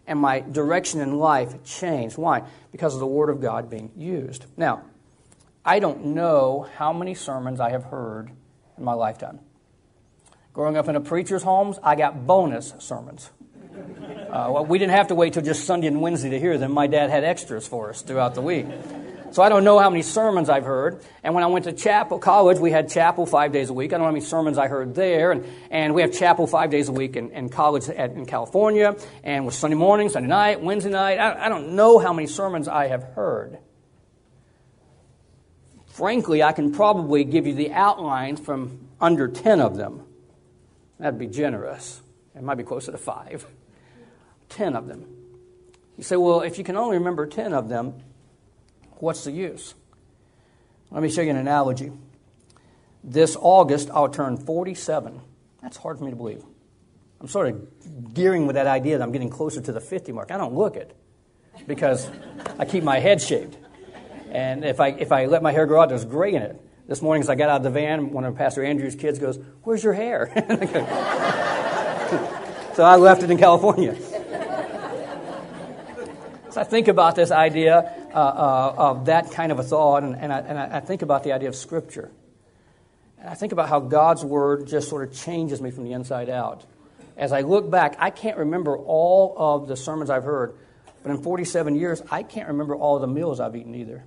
And 0.06 0.18
my 0.18 0.40
direction 0.40 1.00
in 1.00 1.18
life 1.18 1.62
changed. 1.64 2.18
Why? 2.18 2.42
Because 2.72 2.94
of 2.94 3.00
the 3.00 3.06
Word 3.06 3.30
of 3.30 3.40
God 3.40 3.70
being 3.70 3.92
used. 3.96 4.46
Now, 4.56 4.82
I 5.64 5.78
don't 5.78 6.06
know 6.06 6.66
how 6.76 6.92
many 6.92 7.14
sermons 7.14 7.60
I 7.60 7.70
have 7.70 7.84
heard 7.84 8.30
in 8.76 8.84
my 8.84 8.94
lifetime. 8.94 9.38
Growing 10.52 10.76
up 10.76 10.88
in 10.88 10.96
a 10.96 11.00
preacher's 11.00 11.44
homes, 11.44 11.78
I 11.82 11.94
got 11.94 12.26
bonus 12.26 12.74
sermons. 12.78 13.30
Uh, 13.74 14.48
well, 14.50 14.66
we 14.66 14.78
didn't 14.78 14.92
have 14.92 15.08
to 15.08 15.14
wait 15.14 15.34
till 15.34 15.42
just 15.42 15.64
Sunday 15.64 15.86
and 15.86 16.00
Wednesday 16.00 16.30
to 16.30 16.40
hear 16.40 16.58
them. 16.58 16.72
My 16.72 16.86
dad 16.86 17.10
had 17.10 17.24
extras 17.24 17.66
for 17.66 17.90
us 17.90 18.02
throughout 18.02 18.34
the 18.34 18.42
week. 18.42 18.66
So 19.32 19.42
I 19.42 19.48
don't 19.48 19.64
know 19.64 19.78
how 19.78 19.88
many 19.88 20.02
sermons 20.02 20.50
I've 20.50 20.66
heard. 20.66 21.02
And 21.22 21.34
when 21.34 21.42
I 21.42 21.46
went 21.46 21.64
to 21.64 21.72
chapel, 21.72 22.18
college, 22.18 22.58
we 22.58 22.70
had 22.70 22.90
chapel 22.90 23.24
five 23.24 23.50
days 23.50 23.70
a 23.70 23.72
week. 23.72 23.90
I 23.90 23.94
don't 23.94 24.00
know 24.00 24.06
how 24.06 24.12
many 24.12 24.24
sermons 24.24 24.58
I 24.58 24.68
heard 24.68 24.94
there. 24.94 25.32
And, 25.32 25.46
and 25.70 25.94
we 25.94 26.02
have 26.02 26.12
chapel 26.12 26.46
five 26.46 26.70
days 26.70 26.90
a 26.90 26.92
week 26.92 27.16
in, 27.16 27.30
in 27.30 27.48
college 27.48 27.88
at, 27.88 28.10
in 28.10 28.26
California. 28.26 28.94
And 29.24 29.46
with 29.46 29.54
Sunday 29.54 29.76
morning, 29.76 30.10
Sunday 30.10 30.28
night, 30.28 30.60
Wednesday 30.60 30.90
night. 30.90 31.18
I, 31.18 31.46
I 31.46 31.48
don't 31.48 31.74
know 31.76 31.98
how 31.98 32.12
many 32.12 32.26
sermons 32.26 32.68
I 32.68 32.88
have 32.88 33.02
heard. 33.02 33.58
Frankly, 35.86 36.42
I 36.42 36.52
can 36.52 36.70
probably 36.70 37.24
give 37.24 37.46
you 37.46 37.54
the 37.54 37.72
outlines 37.72 38.38
from 38.38 38.86
under 39.00 39.28
10 39.28 39.60
of 39.60 39.78
them. 39.78 40.04
That'd 40.98 41.18
be 41.18 41.26
generous. 41.26 42.02
It 42.34 42.42
might 42.42 42.56
be 42.56 42.64
closer 42.64 42.92
to 42.92 42.98
five. 42.98 43.46
10 44.50 44.76
of 44.76 44.88
them. 44.88 45.06
You 45.96 46.04
say, 46.04 46.16
well, 46.16 46.42
if 46.42 46.58
you 46.58 46.64
can 46.64 46.76
only 46.76 46.98
remember 46.98 47.26
10 47.26 47.54
of 47.54 47.70
them, 47.70 47.94
what's 49.02 49.24
the 49.24 49.32
use? 49.32 49.74
Let 50.92 51.02
me 51.02 51.10
show 51.10 51.22
you 51.22 51.30
an 51.30 51.36
analogy. 51.36 51.90
This 53.02 53.36
August, 53.38 53.90
I'll 53.92 54.08
turn 54.08 54.36
47. 54.36 55.20
That's 55.60 55.76
hard 55.76 55.98
for 55.98 56.04
me 56.04 56.10
to 56.10 56.16
believe. 56.16 56.44
I'm 57.20 57.26
sort 57.26 57.48
of 57.48 58.14
gearing 58.14 58.46
with 58.46 58.54
that 58.54 58.68
idea 58.68 58.98
that 58.98 59.02
I'm 59.02 59.10
getting 59.10 59.28
closer 59.28 59.60
to 59.60 59.72
the 59.72 59.80
50 59.80 60.12
mark. 60.12 60.30
I 60.30 60.36
don't 60.36 60.54
look 60.54 60.76
it 60.76 60.96
because 61.66 62.08
I 62.60 62.64
keep 62.64 62.84
my 62.84 63.00
head 63.00 63.20
shaved. 63.20 63.56
And 64.30 64.64
if 64.64 64.78
I, 64.78 64.90
if 64.90 65.10
I 65.10 65.26
let 65.26 65.42
my 65.42 65.50
hair 65.50 65.66
grow 65.66 65.82
out, 65.82 65.88
there's 65.88 66.04
gray 66.04 66.34
in 66.34 66.42
it. 66.42 66.60
This 66.86 67.02
morning, 67.02 67.22
as 67.22 67.28
I 67.28 67.34
got 67.34 67.48
out 67.48 67.56
of 67.56 67.64
the 67.64 67.70
van, 67.70 68.12
one 68.12 68.24
of 68.24 68.36
Pastor 68.36 68.64
Andrew's 68.64 68.94
kids 68.94 69.18
goes, 69.18 69.36
Where's 69.64 69.82
your 69.82 69.94
hair? 69.94 70.30
so 72.74 72.84
I 72.84 72.94
left 72.96 73.24
it 73.24 73.32
in 73.32 73.38
California. 73.38 73.96
So 76.52 76.60
I 76.60 76.64
think 76.64 76.88
about 76.88 77.16
this 77.16 77.30
idea 77.30 78.01
uh, 78.14 78.18
uh, 78.18 78.74
of 78.76 79.06
that 79.06 79.32
kind 79.32 79.52
of 79.52 79.58
a 79.58 79.62
thought, 79.62 80.02
and, 80.02 80.14
and, 80.14 80.32
I, 80.32 80.38
and 80.38 80.58
I 80.58 80.80
think 80.80 81.02
about 81.02 81.24
the 81.24 81.32
idea 81.32 81.48
of 81.48 81.56
Scripture. 81.56 82.10
And 83.18 83.28
I 83.28 83.34
think 83.34 83.52
about 83.52 83.68
how 83.68 83.80
God's 83.80 84.24
Word 84.24 84.66
just 84.66 84.88
sort 84.88 85.08
of 85.08 85.14
changes 85.14 85.60
me 85.60 85.70
from 85.70 85.84
the 85.84 85.92
inside 85.92 86.28
out. 86.28 86.64
As 87.16 87.32
I 87.32 87.42
look 87.42 87.70
back, 87.70 87.96
I 87.98 88.10
can't 88.10 88.38
remember 88.38 88.76
all 88.76 89.34
of 89.36 89.68
the 89.68 89.76
sermons 89.76 90.10
I've 90.10 90.24
heard, 90.24 90.54
but 91.02 91.10
in 91.10 91.22
47 91.22 91.76
years, 91.76 92.02
I 92.10 92.22
can't 92.22 92.48
remember 92.48 92.74
all 92.74 92.98
the 92.98 93.06
meals 93.06 93.40
I've 93.40 93.56
eaten 93.56 93.74
either. 93.74 94.04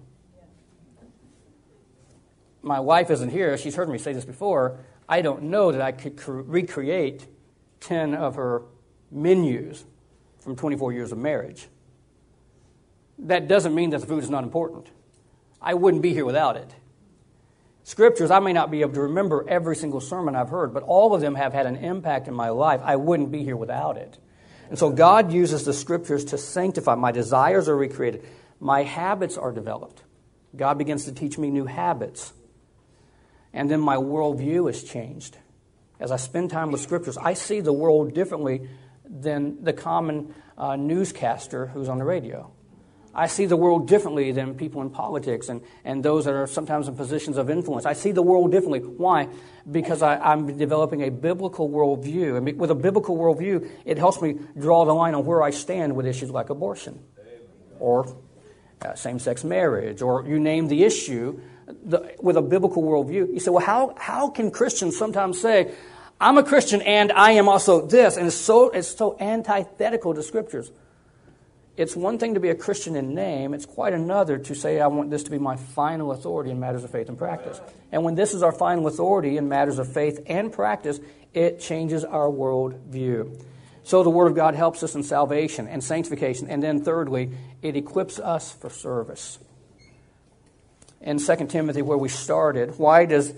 My 2.62 2.80
wife 2.80 3.12
isn't 3.12 3.30
here. 3.30 3.58
She's 3.58 3.76
heard 3.76 3.90
me 3.90 4.00
say 4.00 4.14
this 4.14 4.26
before. 4.26 4.80
I 5.08 5.22
don't 5.22 5.44
know 5.44 5.72
that 5.72 5.82
I 5.82 5.92
could 5.92 6.18
cre- 6.18 6.32
recreate 6.32 7.28
10 7.82 8.16
of 8.16 8.36
her 8.36 8.64
menus 9.12 9.86
from 10.40 10.56
24 10.56 10.94
years 10.94 11.12
of 11.12 11.20
marriage. 11.20 11.68
That 13.20 13.48
doesn't 13.48 13.74
mean 13.74 13.92
that 13.92 14.02
the 14.02 14.08
food 14.08 14.24
is 14.24 14.30
not 14.30 14.44
important. 14.44 14.88
I 15.62 15.74
wouldn't 15.74 16.04
be 16.04 16.14
here 16.14 16.26
without 16.26 16.58
it. 16.58 16.76
Scriptures, 17.84 18.32
I 18.32 18.40
may 18.40 18.52
not 18.52 18.72
be 18.72 18.82
able 18.82 18.94
to 18.94 19.02
remember 19.02 19.46
every 19.48 19.76
single 19.76 20.02
sermon 20.02 20.36
I've 20.36 20.50
heard, 20.50 20.74
but 20.74 20.84
all 20.84 21.14
of 21.14 21.22
them 21.22 21.36
have 21.36 21.54
had 21.54 21.68
an 21.68 21.76
impact 21.76 22.28
in 22.28 22.34
my 22.34 22.50
life. 22.50 22.82
I 22.84 22.96
wouldn't 22.96 23.32
be 23.32 23.44
here 23.44 23.56
without 23.56 23.98
it. 23.98 24.18
And 24.70 24.80
so 24.80 24.90
God 24.90 25.32
uses 25.32 25.66
the 25.66 25.74
Scriptures 25.74 26.26
to 26.26 26.38
sanctify. 26.38 26.96
My 26.96 27.12
desires 27.12 27.70
are 27.70 27.76
recreated, 27.76 28.26
my 28.60 28.84
habits 28.84 29.38
are 29.38 29.52
developed. 29.52 30.02
God 30.56 30.78
begins 30.78 31.06
to 31.06 31.12
teach 31.12 31.38
me 31.38 31.52
new 31.52 31.66
habits. 31.66 32.34
And 33.54 33.70
then 33.70 33.82
my 33.82 33.98
worldview 33.98 34.70
is 34.70 34.84
changed. 34.84 35.38
As 36.00 36.12
I 36.12 36.18
spend 36.18 36.50
time 36.50 36.72
with 36.72 36.82
Scriptures, 36.82 37.18
I 37.18 37.36
see 37.36 37.62
the 37.62 37.72
world 37.72 38.14
differently 38.14 38.68
than 39.08 39.64
the 39.64 39.74
common 39.74 40.34
uh, 40.58 40.76
newscaster 40.76 41.68
who's 41.68 41.88
on 41.88 42.00
the 42.00 42.04
radio. 42.04 42.52
I 43.16 43.28
see 43.28 43.46
the 43.46 43.56
world 43.56 43.88
differently 43.88 44.34
than 44.34 44.56
people 44.56 44.82
in 44.82 44.90
politics 44.90 45.48
and, 45.48 45.62
and 45.86 46.04
those 46.04 46.26
that 46.26 46.34
are 46.34 46.48
sometimes 46.48 46.90
in 46.90 46.98
positions 46.98 47.38
of 47.38 47.50
influence. 47.50 47.86
I 47.86 47.94
see 47.94 48.12
the 48.12 48.22
world 48.22 48.52
differently. 48.52 48.80
Why? 48.80 49.30
Because 49.70 50.02
I, 50.02 50.34
am 50.34 50.58
developing 50.58 51.02
a 51.02 51.10
biblical 51.10 51.70
worldview. 51.70 52.38
And 52.38 52.60
with 52.60 52.72
a 52.72 52.76
biblical 52.76 53.18
worldview, 53.18 53.70
it 53.86 53.98
helps 53.98 54.22
me 54.22 54.36
draw 54.60 54.84
the 54.84 54.94
line 54.94 55.16
on 55.16 55.26
where 55.26 55.42
I 55.42 55.52
stand 55.52 55.96
with 55.96 56.06
issues 56.06 56.30
like 56.30 56.50
abortion 56.50 57.00
or 57.80 58.18
uh, 58.82 58.96
same 58.96 59.20
sex 59.20 59.46
marriage 59.46 60.02
or 60.02 60.28
you 60.28 60.38
name 60.38 60.68
the 60.68 60.84
issue. 60.84 61.40
The, 61.86 62.16
with 62.22 62.36
a 62.36 62.44
biblical 62.44 62.84
worldview, 62.84 63.34
you 63.34 63.40
say, 63.40 63.50
well, 63.50 63.66
how, 63.66 63.96
how 63.98 64.30
can 64.30 64.52
Christians 64.52 64.98
sometimes 64.98 65.42
say, 65.42 65.72
I'm 66.20 66.38
a 66.38 66.44
Christian 66.44 66.82
and 66.82 67.12
I 67.14 67.32
am 67.32 67.48
also 67.48 67.88
this? 67.88 68.18
And 68.18 68.28
it's 68.28 68.36
so, 68.36 68.70
it's 68.70 68.90
so 68.90 69.18
antithetical 69.20 70.14
to 70.14 70.22
scriptures. 70.22 70.70
It's 71.78 71.96
one 71.96 72.18
thing 72.18 72.36
to 72.36 72.40
be 72.40 72.50
a 72.50 72.56
Christian 72.56 72.96
in 72.96 73.14
name, 73.14 73.54
it's 73.54 73.66
quite 73.66 73.94
another 73.94 74.38
to 74.38 74.56
say, 74.56 74.80
I 74.80 74.88
want 74.88 75.10
this 75.10 75.24
to 75.24 75.32
be 75.32 75.38
my 75.38 75.58
final 75.58 76.12
authority 76.12 76.50
in 76.52 76.60
matters 76.60 76.86
of 76.86 76.90
faith 76.90 77.10
and 77.10 77.18
practice. 77.18 77.60
And 77.92 78.04
when 78.04 78.16
this 78.16 78.34
is 78.34 78.44
our 78.44 78.54
final 78.54 78.88
authority 78.88 79.36
in 79.36 79.50
matters 79.50 79.78
of 79.78 79.92
faith 79.92 80.22
and 80.28 80.54
practice, 80.54 81.02
it 81.34 81.60
changes 81.60 82.06
our 82.06 82.30
world 82.30 82.76
view. 82.88 83.38
So 83.84 84.04
the 84.04 84.10
Word 84.10 84.28
of 84.28 84.36
God 84.36 84.56
helps 84.56 84.84
us 84.84 84.96
in 84.96 85.04
salvation 85.04 85.68
and 85.68 85.84
sanctification. 85.84 86.50
And 86.50 86.64
then, 86.64 86.82
thirdly, 86.82 87.32
it 87.62 87.76
equips 87.76 88.20
us 88.20 88.52
for 88.52 88.70
service. 88.70 89.38
In 91.02 91.20
2 91.20 91.36
Timothy, 91.48 91.84
where 91.84 91.98
we 91.98 92.10
started, 92.10 92.80
why 92.80 93.06
does 93.06 93.34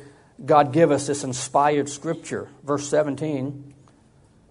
God 0.46 0.72
give 0.72 0.92
us 0.92 1.08
this 1.08 1.24
inspired 1.24 1.90
scripture? 1.90 2.48
Verse 2.64 2.88
17. 2.88 3.74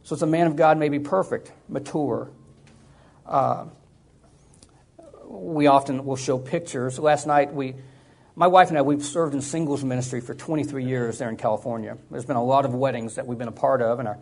So 0.03 0.17
that 0.17 0.21
the 0.21 0.31
man 0.31 0.49
of 0.49 0.57
God 0.57 0.77
may 0.77 0.89
be 0.89 0.99
perfect, 0.99 1.53
mature, 1.69 2.31
uh, 3.29 3.67
we 5.25 5.67
often 5.67 6.05
will 6.05 6.17
show 6.17 6.39
pictures. 6.39 6.99
Last 6.99 7.27
night, 7.27 7.53
we, 7.53 7.75
my 8.35 8.47
wife 8.47 8.69
and 8.69 8.79
I, 8.79 8.83
we've 8.83 9.05
served 9.05 9.35
in 9.35 9.41
singles 9.41 9.83
ministry 9.85 10.21
for 10.21 10.35
23 10.35 10.85
years 10.85 11.19
there 11.19 11.29
in 11.29 11.37
California. 11.37 11.99
There's 12.11 12.27
been 12.27 12.37
a 12.37 12.45
lot 12.45 12.65
of 12.65 12.75
weddings 12.75 13.17
that 13.17 13.27
we've 13.27 13.39
been 13.39 13.49
a 13.49 13.53
part 13.53 13.83
of, 13.83 13.99
and 13.99 14.09
our, 14.09 14.19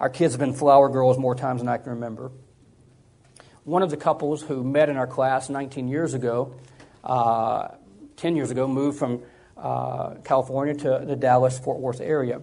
our 0.00 0.10
kids 0.10 0.34
have 0.34 0.40
been 0.40 0.52
flower 0.52 0.88
girls 0.88 1.18
more 1.18 1.34
times 1.34 1.60
than 1.60 1.68
I 1.68 1.78
can 1.78 1.92
remember. 1.92 2.32
One 3.64 3.82
of 3.82 3.90
the 3.90 3.96
couples 3.96 4.42
who 4.42 4.64
met 4.64 4.88
in 4.88 4.96
our 4.96 5.06
class 5.06 5.48
19 5.48 5.88
years 5.88 6.14
ago, 6.14 6.54
uh, 7.04 7.68
10 8.16 8.34
years 8.34 8.50
ago, 8.50 8.66
moved 8.66 8.98
from 8.98 9.22
uh, 9.56 10.14
California 10.24 10.74
to 10.74 11.04
the 11.06 11.16
Dallas 11.16 11.58
Fort 11.58 11.78
Worth 11.78 12.00
area. 12.00 12.40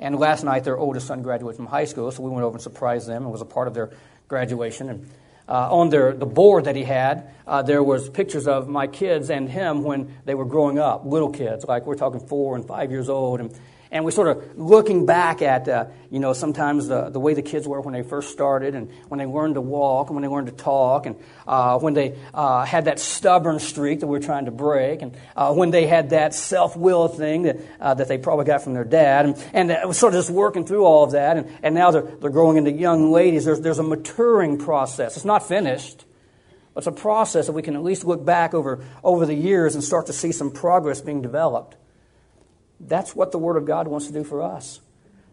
And 0.00 0.16
last 0.18 0.44
night, 0.44 0.64
their 0.64 0.78
oldest 0.78 1.06
son 1.06 1.22
graduated 1.22 1.56
from 1.56 1.66
high 1.66 1.84
school, 1.84 2.10
so 2.10 2.22
we 2.22 2.30
went 2.30 2.44
over 2.44 2.56
and 2.56 2.62
surprised 2.62 3.08
them 3.08 3.22
and 3.22 3.32
was 3.32 3.40
a 3.40 3.46
part 3.46 3.68
of 3.68 3.74
their 3.74 3.90
graduation. 4.28 4.88
And 4.88 5.10
uh, 5.48 5.68
on 5.70 5.88
their, 5.88 6.12
the 6.12 6.26
board 6.26 6.64
that 6.64 6.76
he 6.76 6.84
had, 6.84 7.30
uh, 7.46 7.62
there 7.62 7.82
was 7.82 8.10
pictures 8.10 8.46
of 8.46 8.68
my 8.68 8.86
kids 8.86 9.30
and 9.30 9.48
him 9.48 9.82
when 9.82 10.14
they 10.24 10.34
were 10.34 10.44
growing 10.44 10.78
up, 10.78 11.06
little 11.06 11.30
kids, 11.30 11.64
like 11.64 11.86
we're 11.86 11.94
talking 11.94 12.20
four 12.20 12.54
and 12.54 12.66
five 12.66 12.90
years 12.90 13.08
old. 13.08 13.40
And 13.40 13.58
and 13.90 14.04
we're 14.04 14.10
sort 14.10 14.28
of 14.28 14.58
looking 14.58 15.06
back 15.06 15.40
at, 15.40 15.66
uh, 15.66 15.86
you 16.10 16.20
know, 16.20 16.32
sometimes 16.34 16.88
the, 16.88 17.08
the 17.08 17.20
way 17.20 17.32
the 17.34 17.42
kids 17.42 17.66
were 17.66 17.80
when 17.80 17.94
they 17.94 18.02
first 18.02 18.30
started 18.30 18.74
and 18.74 18.90
when 19.08 19.18
they 19.18 19.26
learned 19.26 19.54
to 19.54 19.60
walk 19.60 20.08
and 20.08 20.14
when 20.14 20.22
they 20.22 20.28
learned 20.28 20.48
to 20.48 20.52
talk 20.52 21.06
and 21.06 21.16
uh, 21.46 21.78
when 21.78 21.94
they 21.94 22.18
uh, 22.34 22.64
had 22.64 22.84
that 22.84 22.98
stubborn 23.00 23.58
streak 23.58 24.00
that 24.00 24.06
we 24.06 24.18
are 24.18 24.22
trying 24.22 24.44
to 24.44 24.50
break 24.50 25.00
and 25.00 25.16
uh, 25.36 25.52
when 25.54 25.70
they 25.70 25.86
had 25.86 26.10
that 26.10 26.34
self-will 26.34 27.08
thing 27.08 27.42
that, 27.42 27.58
uh, 27.80 27.94
that 27.94 28.08
they 28.08 28.18
probably 28.18 28.44
got 28.44 28.62
from 28.62 28.74
their 28.74 28.84
dad. 28.84 29.24
And, 29.26 29.70
and 29.70 29.96
sort 29.96 30.14
of 30.14 30.18
just 30.18 30.30
working 30.30 30.66
through 30.66 30.84
all 30.84 31.04
of 31.04 31.12
that. 31.12 31.38
And, 31.38 31.50
and 31.62 31.74
now 31.74 31.90
they're, 31.90 32.02
they're 32.02 32.30
growing 32.30 32.58
into 32.58 32.72
young 32.72 33.10
ladies. 33.10 33.46
There's, 33.46 33.60
there's 33.60 33.78
a 33.78 33.82
maturing 33.82 34.58
process. 34.58 35.16
It's 35.16 35.24
not 35.24 35.48
finished. 35.48 36.04
But 36.74 36.80
it's 36.80 36.86
a 36.86 36.92
process 36.92 37.46
that 37.46 37.52
we 37.52 37.62
can 37.62 37.74
at 37.74 37.82
least 37.82 38.04
look 38.04 38.24
back 38.24 38.52
over, 38.52 38.84
over 39.02 39.24
the 39.24 39.34
years 39.34 39.74
and 39.74 39.82
start 39.82 40.06
to 40.06 40.12
see 40.12 40.30
some 40.30 40.50
progress 40.50 41.00
being 41.00 41.22
developed. 41.22 41.76
That's 42.80 43.14
what 43.14 43.32
the 43.32 43.38
Word 43.38 43.56
of 43.56 43.64
God 43.64 43.88
wants 43.88 44.06
to 44.06 44.12
do 44.12 44.24
for 44.24 44.42
us. 44.42 44.80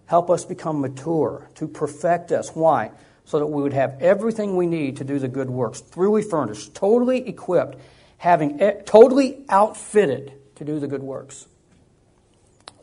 Help 0.08 0.30
us 0.30 0.46
become 0.46 0.82
mature, 0.82 1.50
to 1.56 1.68
perfect 1.68 2.32
us. 2.32 2.56
Why? 2.56 2.92
So 3.26 3.40
that 3.40 3.48
we 3.48 3.64
would 3.64 3.74
have 3.74 4.02
everything 4.02 4.56
we 4.56 4.68
need 4.68 4.98
to 4.98 5.04
do 5.04 5.18
the 5.18 5.28
good 5.28 5.50
works, 5.50 5.82
truly 5.82 6.22
furnished, 6.22 6.76
totally 6.76 7.28
equipped, 7.28 7.78
having 8.18 8.60
totally 8.86 9.44
outfitted 9.50 10.34
to 10.56 10.66
do 10.66 10.80
the 10.80 10.88
good 10.88 11.04
works. 11.04 11.48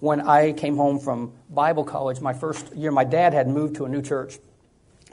When 0.01 0.21
I 0.21 0.53
came 0.53 0.77
home 0.77 0.99
from 0.99 1.33
Bible 1.49 1.85
college, 1.85 2.21
my 2.21 2.33
first 2.33 2.75
year, 2.75 2.91
my 2.91 3.05
dad 3.05 3.33
had 3.33 3.47
moved 3.47 3.77
to 3.77 3.85
a 3.85 3.89
new 3.89 4.03
church. 4.03 4.39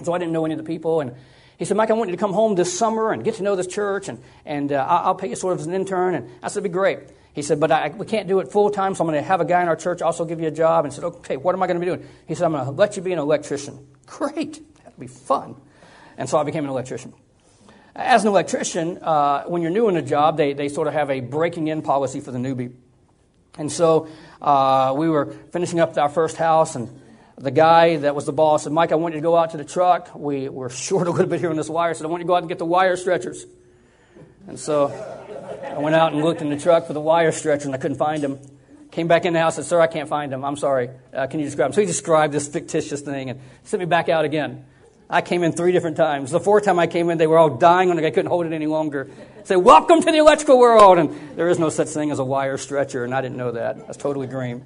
So 0.03 0.13
I 0.13 0.17
didn't 0.17 0.33
know 0.33 0.45
any 0.45 0.55
of 0.55 0.57
the 0.57 0.63
people. 0.63 1.01
And 1.01 1.13
he 1.59 1.65
said, 1.65 1.75
Mike, 1.75 1.91
I 1.91 1.93
want 1.93 2.09
you 2.09 2.15
to 2.15 2.19
come 2.19 2.31
home 2.31 2.55
this 2.55 2.79
summer 2.79 3.11
and 3.11 3.21
get 3.21 3.35
to 3.35 3.43
know 3.43 3.57
this 3.57 3.67
church, 3.67 4.07
and, 4.07 4.23
and 4.45 4.71
uh, 4.71 4.85
I'll 4.87 5.13
pay 5.13 5.27
you 5.27 5.35
sort 5.35 5.53
of 5.53 5.59
as 5.59 5.67
an 5.67 5.73
intern. 5.73 6.15
And 6.15 6.29
I 6.41 6.47
said, 6.47 6.61
it'd 6.61 6.63
be 6.63 6.69
great. 6.69 6.99
He 7.33 7.41
said, 7.41 7.59
but 7.59 7.69
I, 7.69 7.89
we 7.89 8.05
can't 8.05 8.29
do 8.29 8.39
it 8.39 8.49
full 8.49 8.69
time, 8.69 8.95
so 8.95 9.03
I'm 9.03 9.09
going 9.09 9.21
to 9.21 9.27
have 9.27 9.41
a 9.41 9.45
guy 9.45 9.61
in 9.61 9.67
our 9.67 9.75
church 9.75 10.01
also 10.01 10.23
give 10.23 10.39
you 10.39 10.47
a 10.47 10.51
job. 10.51 10.85
And 10.85 10.93
said, 10.93 11.03
okay, 11.03 11.35
what 11.35 11.53
am 11.53 11.61
I 11.61 11.67
going 11.67 11.77
to 11.77 11.85
be 11.85 11.85
doing? 11.85 12.07
He 12.29 12.35
said, 12.35 12.45
I'm 12.45 12.53
going 12.53 12.63
to 12.63 12.71
let 12.71 12.95
you 12.95 13.03
be 13.03 13.11
an 13.11 13.19
electrician. 13.19 13.85
Great, 14.05 14.61
That'll 14.77 14.99
be 15.01 15.07
fun. 15.07 15.57
And 16.17 16.29
so 16.29 16.37
I 16.37 16.43
became 16.43 16.63
an 16.63 16.69
electrician. 16.69 17.13
As 17.93 18.23
an 18.23 18.29
electrician, 18.29 18.97
uh, 18.99 19.43
when 19.43 19.61
you're 19.61 19.71
new 19.71 19.89
in 19.89 19.97
a 19.97 20.01
job, 20.01 20.37
they, 20.37 20.53
they 20.53 20.69
sort 20.69 20.87
of 20.87 20.93
have 20.93 21.09
a 21.09 21.19
breaking 21.19 21.67
in 21.67 21.81
policy 21.81 22.21
for 22.21 22.31
the 22.31 22.39
newbie. 22.39 22.71
And 23.57 23.69
so 23.69 24.07
uh, 24.41 24.93
we 24.95 25.09
were 25.09 25.33
finishing 25.51 25.81
up 25.81 25.97
our 25.97 26.07
first 26.07 26.37
house, 26.37 26.75
and 26.75 26.98
the 27.39 27.51
guy 27.51 27.95
that 27.97 28.15
was 28.15 28.25
the 28.25 28.33
boss 28.33 28.63
said, 28.63 28.73
Mike, 28.73 28.91
I 28.91 28.95
want 28.95 29.13
you 29.13 29.21
to 29.21 29.23
go 29.23 29.35
out 29.35 29.51
to 29.51 29.57
the 29.57 29.63
truck. 29.63 30.13
We 30.13 30.49
were 30.49 30.69
short 30.69 31.07
a 31.07 31.11
little 31.11 31.27
bit 31.27 31.39
here 31.39 31.49
on 31.49 31.55
this 31.55 31.69
wire, 31.69 31.93
so 31.93 32.05
I 32.05 32.07
want 32.07 32.21
you 32.21 32.25
to 32.25 32.27
go 32.27 32.35
out 32.35 32.43
and 32.43 32.49
get 32.49 32.59
the 32.59 32.65
wire 32.65 32.97
stretchers. 32.97 33.45
And 34.47 34.59
so 34.59 34.87
I 35.63 35.77
went 35.77 35.95
out 35.95 36.13
and 36.13 36.23
looked 36.23 36.41
in 36.41 36.49
the 36.49 36.57
truck 36.57 36.87
for 36.87 36.93
the 36.93 36.99
wire 36.99 37.31
stretcher 37.31 37.65
and 37.65 37.75
I 37.75 37.77
couldn't 37.77 37.97
find 37.97 38.23
him. 38.23 38.39
Came 38.91 39.07
back 39.07 39.25
in 39.25 39.33
the 39.33 39.39
house 39.39 39.57
and 39.57 39.65
said, 39.65 39.69
Sir, 39.69 39.81
I 39.81 39.87
can't 39.87 40.09
find 40.09 40.33
him. 40.33 40.43
I'm 40.43 40.57
sorry. 40.57 40.89
Uh, 41.13 41.27
can 41.27 41.39
you 41.39 41.45
describe 41.45 41.67
him? 41.67 41.73
So 41.73 41.81
he 41.81 41.87
described 41.87 42.33
this 42.33 42.47
fictitious 42.47 43.01
thing 43.01 43.29
and 43.29 43.39
sent 43.63 43.79
me 43.79 43.85
back 43.85 44.09
out 44.09 44.25
again. 44.25 44.65
I 45.07 45.21
came 45.21 45.43
in 45.43 45.51
three 45.51 45.71
different 45.71 45.97
times. 45.97 46.31
The 46.31 46.39
fourth 46.39 46.65
time 46.65 46.79
I 46.79 46.87
came 46.87 47.09
in, 47.09 47.19
they 47.19 47.27
were 47.27 47.37
all 47.37 47.57
dying 47.57 47.91
on 47.91 47.99
it. 47.99 48.05
I 48.05 48.09
couldn't 48.09 48.29
hold 48.29 48.45
it 48.47 48.53
any 48.53 48.67
longer. 48.67 49.09
Say, 49.43 49.55
welcome 49.55 50.01
to 50.01 50.11
the 50.11 50.17
electrical 50.17 50.59
world. 50.59 50.97
And 50.97 51.37
there 51.37 51.49
is 51.49 51.59
no 51.59 51.69
such 51.69 51.87
thing 51.89 52.11
as 52.11 52.19
a 52.19 52.23
wire 52.23 52.57
stretcher, 52.57 53.03
and 53.03 53.13
I 53.13 53.21
didn't 53.21 53.37
know 53.37 53.51
that. 53.51 53.77
That's 53.87 53.97
totally 53.97 54.27
green. 54.27 54.63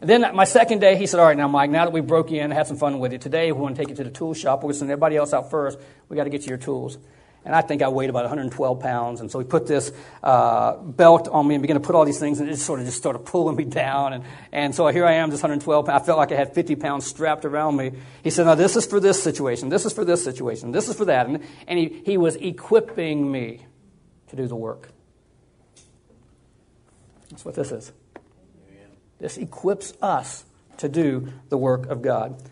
And 0.00 0.08
then 0.08 0.34
my 0.34 0.44
second 0.44 0.80
day, 0.80 0.96
he 0.96 1.06
said, 1.06 1.20
all 1.20 1.26
right, 1.26 1.36
now, 1.36 1.48
Mike, 1.48 1.70
now 1.70 1.84
that 1.84 1.92
we 1.92 2.00
broke 2.00 2.32
in, 2.32 2.50
have 2.52 2.66
some 2.66 2.78
fun 2.78 2.98
with 3.00 3.12
you. 3.12 3.18
Today, 3.18 3.52
we 3.52 3.60
want 3.60 3.76
to 3.76 3.82
take 3.82 3.90
you 3.90 3.96
to 3.96 4.04
the 4.04 4.10
tool 4.10 4.32
shop. 4.32 4.60
We're 4.60 4.68
going 4.68 4.72
to 4.72 4.78
send 4.78 4.90
everybody 4.90 5.16
else 5.16 5.34
out 5.34 5.50
first. 5.50 5.78
We 6.08 6.16
got 6.16 6.24
to 6.24 6.30
get 6.30 6.42
you 6.42 6.48
your 6.48 6.58
tools. 6.58 6.96
And 7.44 7.54
I 7.54 7.60
think 7.60 7.82
I 7.82 7.88
weighed 7.88 8.08
about 8.10 8.24
112 8.24 8.80
pounds. 8.80 9.20
And 9.20 9.30
so 9.30 9.38
he 9.38 9.44
put 9.44 9.66
this 9.66 9.92
uh, 10.22 10.76
belt 10.76 11.28
on 11.28 11.46
me 11.46 11.54
and 11.54 11.62
began 11.62 11.74
to 11.74 11.80
put 11.80 11.94
all 11.94 12.04
these 12.04 12.18
things, 12.18 12.40
and 12.40 12.48
it 12.48 12.52
just 12.52 12.66
sort 12.66 12.80
of 12.80 12.86
just 12.86 12.96
started 12.96 13.20
pulling 13.20 13.56
me 13.56 13.64
down. 13.82 14.14
And, 14.14 14.24
and 14.52 14.74
so 14.74 14.86
here 14.88 15.06
I 15.06 15.14
am, 15.14 15.30
just 15.30 15.42
112 15.42 15.86
pounds. 15.86 16.02
I 16.02 16.04
felt 16.04 16.18
like 16.18 16.32
I 16.32 16.36
had 16.36 16.54
50 16.54 16.76
pounds 16.76 17.06
strapped 17.06 17.44
around 17.44 17.76
me. 17.76 17.92
He 18.22 18.30
said, 18.30 18.46
Now, 18.46 18.54
this 18.54 18.76
is 18.76 18.86
for 18.86 19.00
this 19.00 19.22
situation. 19.22 19.68
This 19.68 19.84
is 19.84 19.92
for 19.92 20.04
this 20.04 20.24
situation. 20.24 20.72
This 20.72 20.88
is 20.88 20.96
for 20.96 21.06
that. 21.06 21.26
And, 21.26 21.42
and 21.66 21.78
he, 21.78 22.02
he 22.06 22.16
was 22.16 22.36
equipping 22.36 23.30
me 23.30 23.66
to 24.28 24.36
do 24.36 24.46
the 24.46 24.56
work. 24.56 24.88
That's 27.30 27.44
what 27.44 27.54
this 27.54 27.70
is. 27.70 27.92
This 29.20 29.36
equips 29.36 29.92
us 30.02 30.44
to 30.78 30.88
do 30.88 31.32
the 31.50 31.58
work 31.58 31.86
of 31.86 32.02
God. 32.02 32.42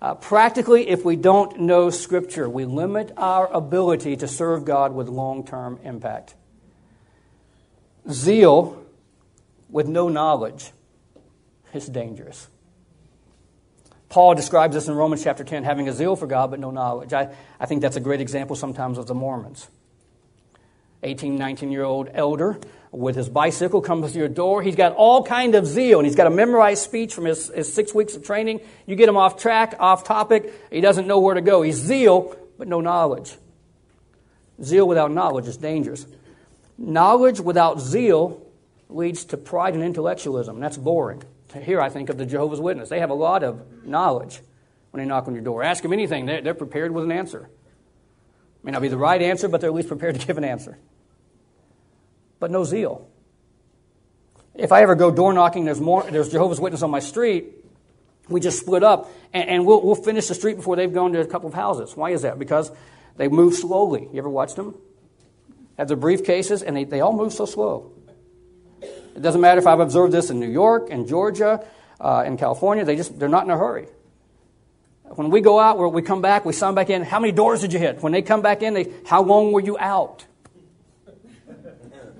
Uh, 0.00 0.14
practically, 0.14 0.88
if 0.88 1.04
we 1.04 1.16
don't 1.16 1.60
know 1.60 1.90
Scripture, 1.90 2.48
we 2.48 2.64
limit 2.64 3.12
our 3.16 3.46
ability 3.46 4.16
to 4.16 4.28
serve 4.28 4.64
God 4.64 4.94
with 4.94 5.08
long 5.08 5.46
term 5.46 5.78
impact. 5.84 6.34
Zeal 8.10 8.84
with 9.70 9.86
no 9.86 10.08
knowledge 10.08 10.72
is 11.72 11.86
dangerous. 11.86 12.48
Paul 14.08 14.34
describes 14.34 14.74
this 14.74 14.88
in 14.88 14.94
Romans 14.94 15.24
chapter 15.24 15.42
10, 15.42 15.64
having 15.64 15.88
a 15.88 15.92
zeal 15.92 16.14
for 16.14 16.26
God 16.26 16.50
but 16.50 16.60
no 16.60 16.70
knowledge. 16.70 17.12
I, 17.12 17.34
I 17.58 17.66
think 17.66 17.82
that's 17.82 17.96
a 17.96 18.00
great 18.00 18.20
example 18.20 18.54
sometimes 18.54 18.98
of 18.98 19.06
the 19.06 19.14
Mormons. 19.14 19.68
18, 21.02 21.36
19 21.36 21.72
year 21.72 21.82
old 21.82 22.08
elder 22.12 22.58
with 22.94 23.16
his 23.16 23.28
bicycle 23.28 23.80
comes 23.80 24.12
to 24.12 24.18
your 24.18 24.28
door. 24.28 24.62
He's 24.62 24.76
got 24.76 24.94
all 24.94 25.24
kind 25.24 25.54
of 25.54 25.66
zeal, 25.66 25.98
and 25.98 26.06
he's 26.06 26.14
got 26.14 26.26
a 26.26 26.30
memorized 26.30 26.84
speech 26.84 27.12
from 27.12 27.24
his, 27.24 27.48
his 27.48 27.72
six 27.72 27.92
weeks 27.92 28.14
of 28.14 28.24
training. 28.24 28.60
You 28.86 28.94
get 28.94 29.08
him 29.08 29.16
off 29.16 29.36
track, 29.36 29.74
off 29.80 30.04
topic. 30.04 30.52
He 30.70 30.80
doesn't 30.80 31.06
know 31.06 31.18
where 31.18 31.34
to 31.34 31.40
go. 31.40 31.62
He's 31.62 31.76
zeal, 31.76 32.36
but 32.56 32.68
no 32.68 32.80
knowledge. 32.80 33.36
Zeal 34.62 34.86
without 34.86 35.10
knowledge 35.10 35.48
is 35.48 35.56
dangerous. 35.56 36.06
Knowledge 36.78 37.40
without 37.40 37.80
zeal 37.80 38.46
leads 38.88 39.24
to 39.26 39.36
pride 39.36 39.74
and 39.74 39.82
intellectualism. 39.82 40.60
That's 40.60 40.76
boring. 40.76 41.24
Here 41.62 41.80
I 41.80 41.88
think 41.88 42.10
of 42.10 42.18
the 42.18 42.26
Jehovah's 42.26 42.60
Witness. 42.60 42.88
They 42.88 43.00
have 43.00 43.10
a 43.10 43.14
lot 43.14 43.42
of 43.42 43.84
knowledge 43.84 44.40
when 44.92 45.02
they 45.02 45.08
knock 45.08 45.26
on 45.26 45.34
your 45.34 45.42
door. 45.42 45.64
Ask 45.64 45.82
them 45.82 45.92
anything, 45.92 46.26
they're 46.26 46.54
prepared 46.54 46.92
with 46.92 47.04
an 47.04 47.12
answer. 47.12 47.48
May 48.62 48.70
not 48.70 48.82
be 48.82 48.88
the 48.88 48.96
right 48.96 49.20
answer, 49.20 49.48
but 49.48 49.60
they're 49.60 49.70
at 49.70 49.74
least 49.74 49.88
prepared 49.88 50.18
to 50.18 50.26
give 50.26 50.38
an 50.38 50.44
answer. 50.44 50.78
But 52.40 52.50
no 52.50 52.64
zeal. 52.64 53.08
If 54.54 54.70
I 54.72 54.82
ever 54.82 54.94
go 54.94 55.10
door 55.10 55.32
knocking, 55.32 55.64
there's, 55.64 55.80
more, 55.80 56.04
there's 56.04 56.30
Jehovah's 56.30 56.60
Witness 56.60 56.82
on 56.82 56.90
my 56.90 57.00
street, 57.00 57.64
we 58.28 58.40
just 58.40 58.60
split 58.60 58.82
up 58.82 59.10
and, 59.32 59.48
and 59.48 59.66
we'll, 59.66 59.84
we'll 59.84 59.94
finish 59.94 60.28
the 60.28 60.34
street 60.34 60.56
before 60.56 60.76
they've 60.76 60.92
gone 60.92 61.12
to 61.12 61.20
a 61.20 61.26
couple 61.26 61.48
of 61.48 61.54
houses. 61.54 61.96
Why 61.96 62.10
is 62.10 62.22
that? 62.22 62.38
Because 62.38 62.70
they 63.16 63.28
move 63.28 63.54
slowly. 63.54 64.08
You 64.12 64.18
ever 64.18 64.28
watched 64.28 64.56
them? 64.56 64.76
Have 65.76 65.88
their 65.88 65.96
briefcases, 65.96 66.62
and 66.64 66.76
they, 66.76 66.84
they 66.84 67.00
all 67.00 67.12
move 67.12 67.32
so 67.32 67.46
slow. 67.46 67.92
It 68.80 69.22
doesn't 69.22 69.40
matter 69.40 69.60
if 69.60 69.66
I've 69.66 69.80
observed 69.80 70.12
this 70.12 70.30
in 70.30 70.40
New 70.40 70.50
York, 70.50 70.90
in 70.90 71.06
Georgia, 71.06 71.64
uh, 72.00 72.24
in 72.26 72.36
California. 72.36 72.84
They 72.84 72.96
just 72.96 73.18
they're 73.18 73.28
not 73.28 73.44
in 73.44 73.50
a 73.50 73.58
hurry. 73.58 73.86
When 75.04 75.30
we 75.30 75.40
go 75.40 75.60
out, 75.60 75.78
we 75.92 76.02
come 76.02 76.22
back, 76.22 76.44
we 76.44 76.52
sign 76.52 76.74
back 76.74 76.90
in. 76.90 77.02
How 77.02 77.20
many 77.20 77.32
doors 77.32 77.60
did 77.60 77.72
you 77.72 77.78
hit? 77.78 78.02
When 78.02 78.12
they 78.12 78.22
come 78.22 78.42
back 78.42 78.62
in, 78.62 78.74
they 78.74 78.92
how 79.06 79.22
long 79.22 79.52
were 79.52 79.60
you 79.60 79.78
out? 79.78 80.26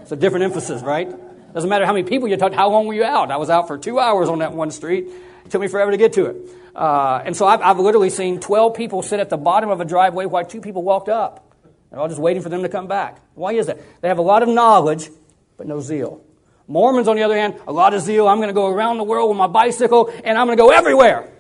It's 0.05 0.13
a 0.13 0.17
different 0.17 0.45
emphasis, 0.45 0.83
right? 0.83 1.09
Doesn't 1.55 1.71
matter 1.71 1.87
how 1.87 1.95
many 1.95 2.07
people 2.07 2.29
you 2.29 2.37
talked. 2.37 2.55
How 2.55 2.69
long 2.69 2.87
were 2.87 2.93
you 2.93 3.05
out? 3.05 3.31
I 3.31 3.39
was 3.39 3.49
out 3.49 3.69
for 3.69 3.79
two 3.79 3.99
hours 3.99 4.29
on 4.29 4.41
that 4.41 4.53
one 4.53 4.71
street. 4.71 5.07
It 5.47 5.51
took 5.51 5.63
me 5.63 5.67
forever 5.67 5.93
to 5.93 5.97
get 5.97 6.13
to 6.13 6.27
it. 6.27 6.37
Uh, 6.77 7.23
and 7.25 7.35
so 7.35 7.47
I've, 7.47 7.63
I've 7.63 7.79
literally 7.79 8.11
seen 8.11 8.39
12 8.39 8.75
people 8.75 9.01
sit 9.01 9.19
at 9.19 9.31
the 9.31 9.39
bottom 9.39 9.71
of 9.71 9.81
a 9.81 9.87
driveway 9.87 10.27
while 10.27 10.45
two 10.45 10.61
people 10.61 10.83
walked 10.83 11.09
up. 11.09 11.51
They're 11.89 11.99
all 11.99 12.09
just 12.09 12.21
waiting 12.21 12.43
for 12.43 12.51
them 12.51 12.61
to 12.65 12.69
come 12.69 12.87
back. 12.87 13.19
Why 13.35 13.55
is 13.55 13.69
that? 13.69 13.79
They 14.03 14.09
have 14.09 14.19
a 14.19 14.23
lot 14.23 14.43
of 14.43 14.51
knowledge, 14.51 15.09
but 15.57 15.67
no 15.67 15.81
zeal. 15.81 16.23
Mormons, 16.69 17.09
on 17.09 17.17
the 17.17 17.23
other 17.23 17.39
hand, 17.39 17.55
a 17.67 17.73
lot 17.73 17.95
of 17.95 18.03
zeal. 18.03 18.29
I'm 18.29 18.37
going 18.37 18.49
to 18.49 18.55
go 18.55 18.67
around 18.67 18.99
the 18.99 19.05
world 19.05 19.31
with 19.31 19.39
my 19.39 19.47
bicycle 19.47 20.13
and 20.23 20.37
I'm 20.37 20.47
going 20.47 20.59
to 20.59 20.63
go 20.63 20.69
everywhere. 20.69 21.31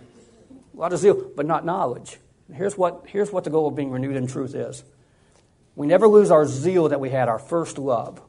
A 0.73 0.81
lot 0.81 0.95
of 0.95 1.01
zeal, 1.01 1.33
but 1.37 1.45
not 1.45 1.67
knowledge. 1.67 2.17
Here's 2.51 2.79
what, 2.79 3.05
here's 3.09 3.31
what 3.31 3.45
the 3.45 3.51
goal 3.51 3.69
of 3.69 3.77
being 3.77 3.91
renewed 3.91 4.17
in 4.17 4.27
truth 4.27 4.55
is. 4.55 4.85
We 5.77 5.87
never 5.87 6.09
lose 6.09 6.31
our 6.31 6.47
zeal 6.47 6.89
that 6.89 7.01
we 7.01 7.11
had, 7.11 7.29
our 7.29 7.39
first 7.39 7.77
love. 7.77 8.23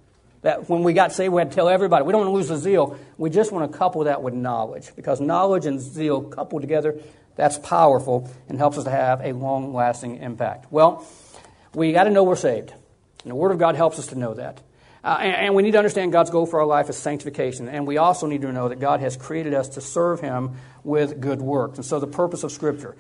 That 0.46 0.70
when 0.70 0.84
we 0.84 0.94
got 0.94 1.12
saved, 1.12 1.34
we 1.34 1.42
had 1.42 1.50
to 1.50 1.56
tell 1.56 1.68
everybody. 1.68 2.06
We 2.06 2.12
don't 2.12 2.22
want 2.22 2.30
to 2.30 2.36
lose 2.36 2.50
the 2.50 2.58
zeal. 2.58 3.00
We 3.18 3.32
just 3.32 3.52
want 3.52 3.72
to 3.72 3.76
couple 3.76 4.04
that 4.04 4.22
with 4.22 4.36
knowledge. 4.36 4.92
Because 4.96 5.20
knowledge 5.20 5.66
and 5.66 5.82
zeal 5.82 6.22
coupled 6.22 6.62
together, 6.62 7.00
that's 7.36 7.58
powerful 7.58 8.30
and 8.48 8.60
helps 8.60 8.78
us 8.78 8.84
to 8.84 8.92
have 8.92 9.22
a 9.22 9.32
long 9.32 9.74
lasting 9.74 10.18
impact. 10.18 10.72
Well, 10.72 11.04
we 11.74 11.94
got 11.94 12.04
to 12.04 12.12
know 12.12 12.22
we're 12.22 12.36
saved. 12.36 12.72
And 13.24 13.32
the 13.32 13.36
Word 13.36 13.54
of 13.54 13.58
God 13.58 13.76
helps 13.76 13.98
us 13.98 14.06
to 14.08 14.16
know 14.16 14.36
that. 14.36 14.62
Uh, 15.04 15.18
and, 15.20 15.36
and, 15.36 15.56
we 15.56 15.64
need 15.64 15.72
to 15.72 15.80
understand 15.80 16.12
God's 16.12 16.30
goal 16.30 16.46
for 16.46 16.60
our 16.60 16.68
life 16.68 16.90
is 16.90 16.98
sanctification. 16.98 17.68
And 17.68 17.88
we 17.88 17.98
also 17.98 18.28
need 18.28 18.42
to 18.42 18.52
know 18.52 18.70
that 18.70 18.80
God 18.80 19.00
has 19.00 19.18
created 19.18 19.56
us 19.56 19.70
to 19.70 19.82
serve 19.82 20.20
Him 20.20 20.58
with 20.84 21.20
good 21.20 21.42
works. 21.42 21.80
And 21.80 21.86
so 21.86 22.00
the 22.00 22.06
purpose 22.06 22.44
of 22.44 22.52
Scripture 22.52 22.96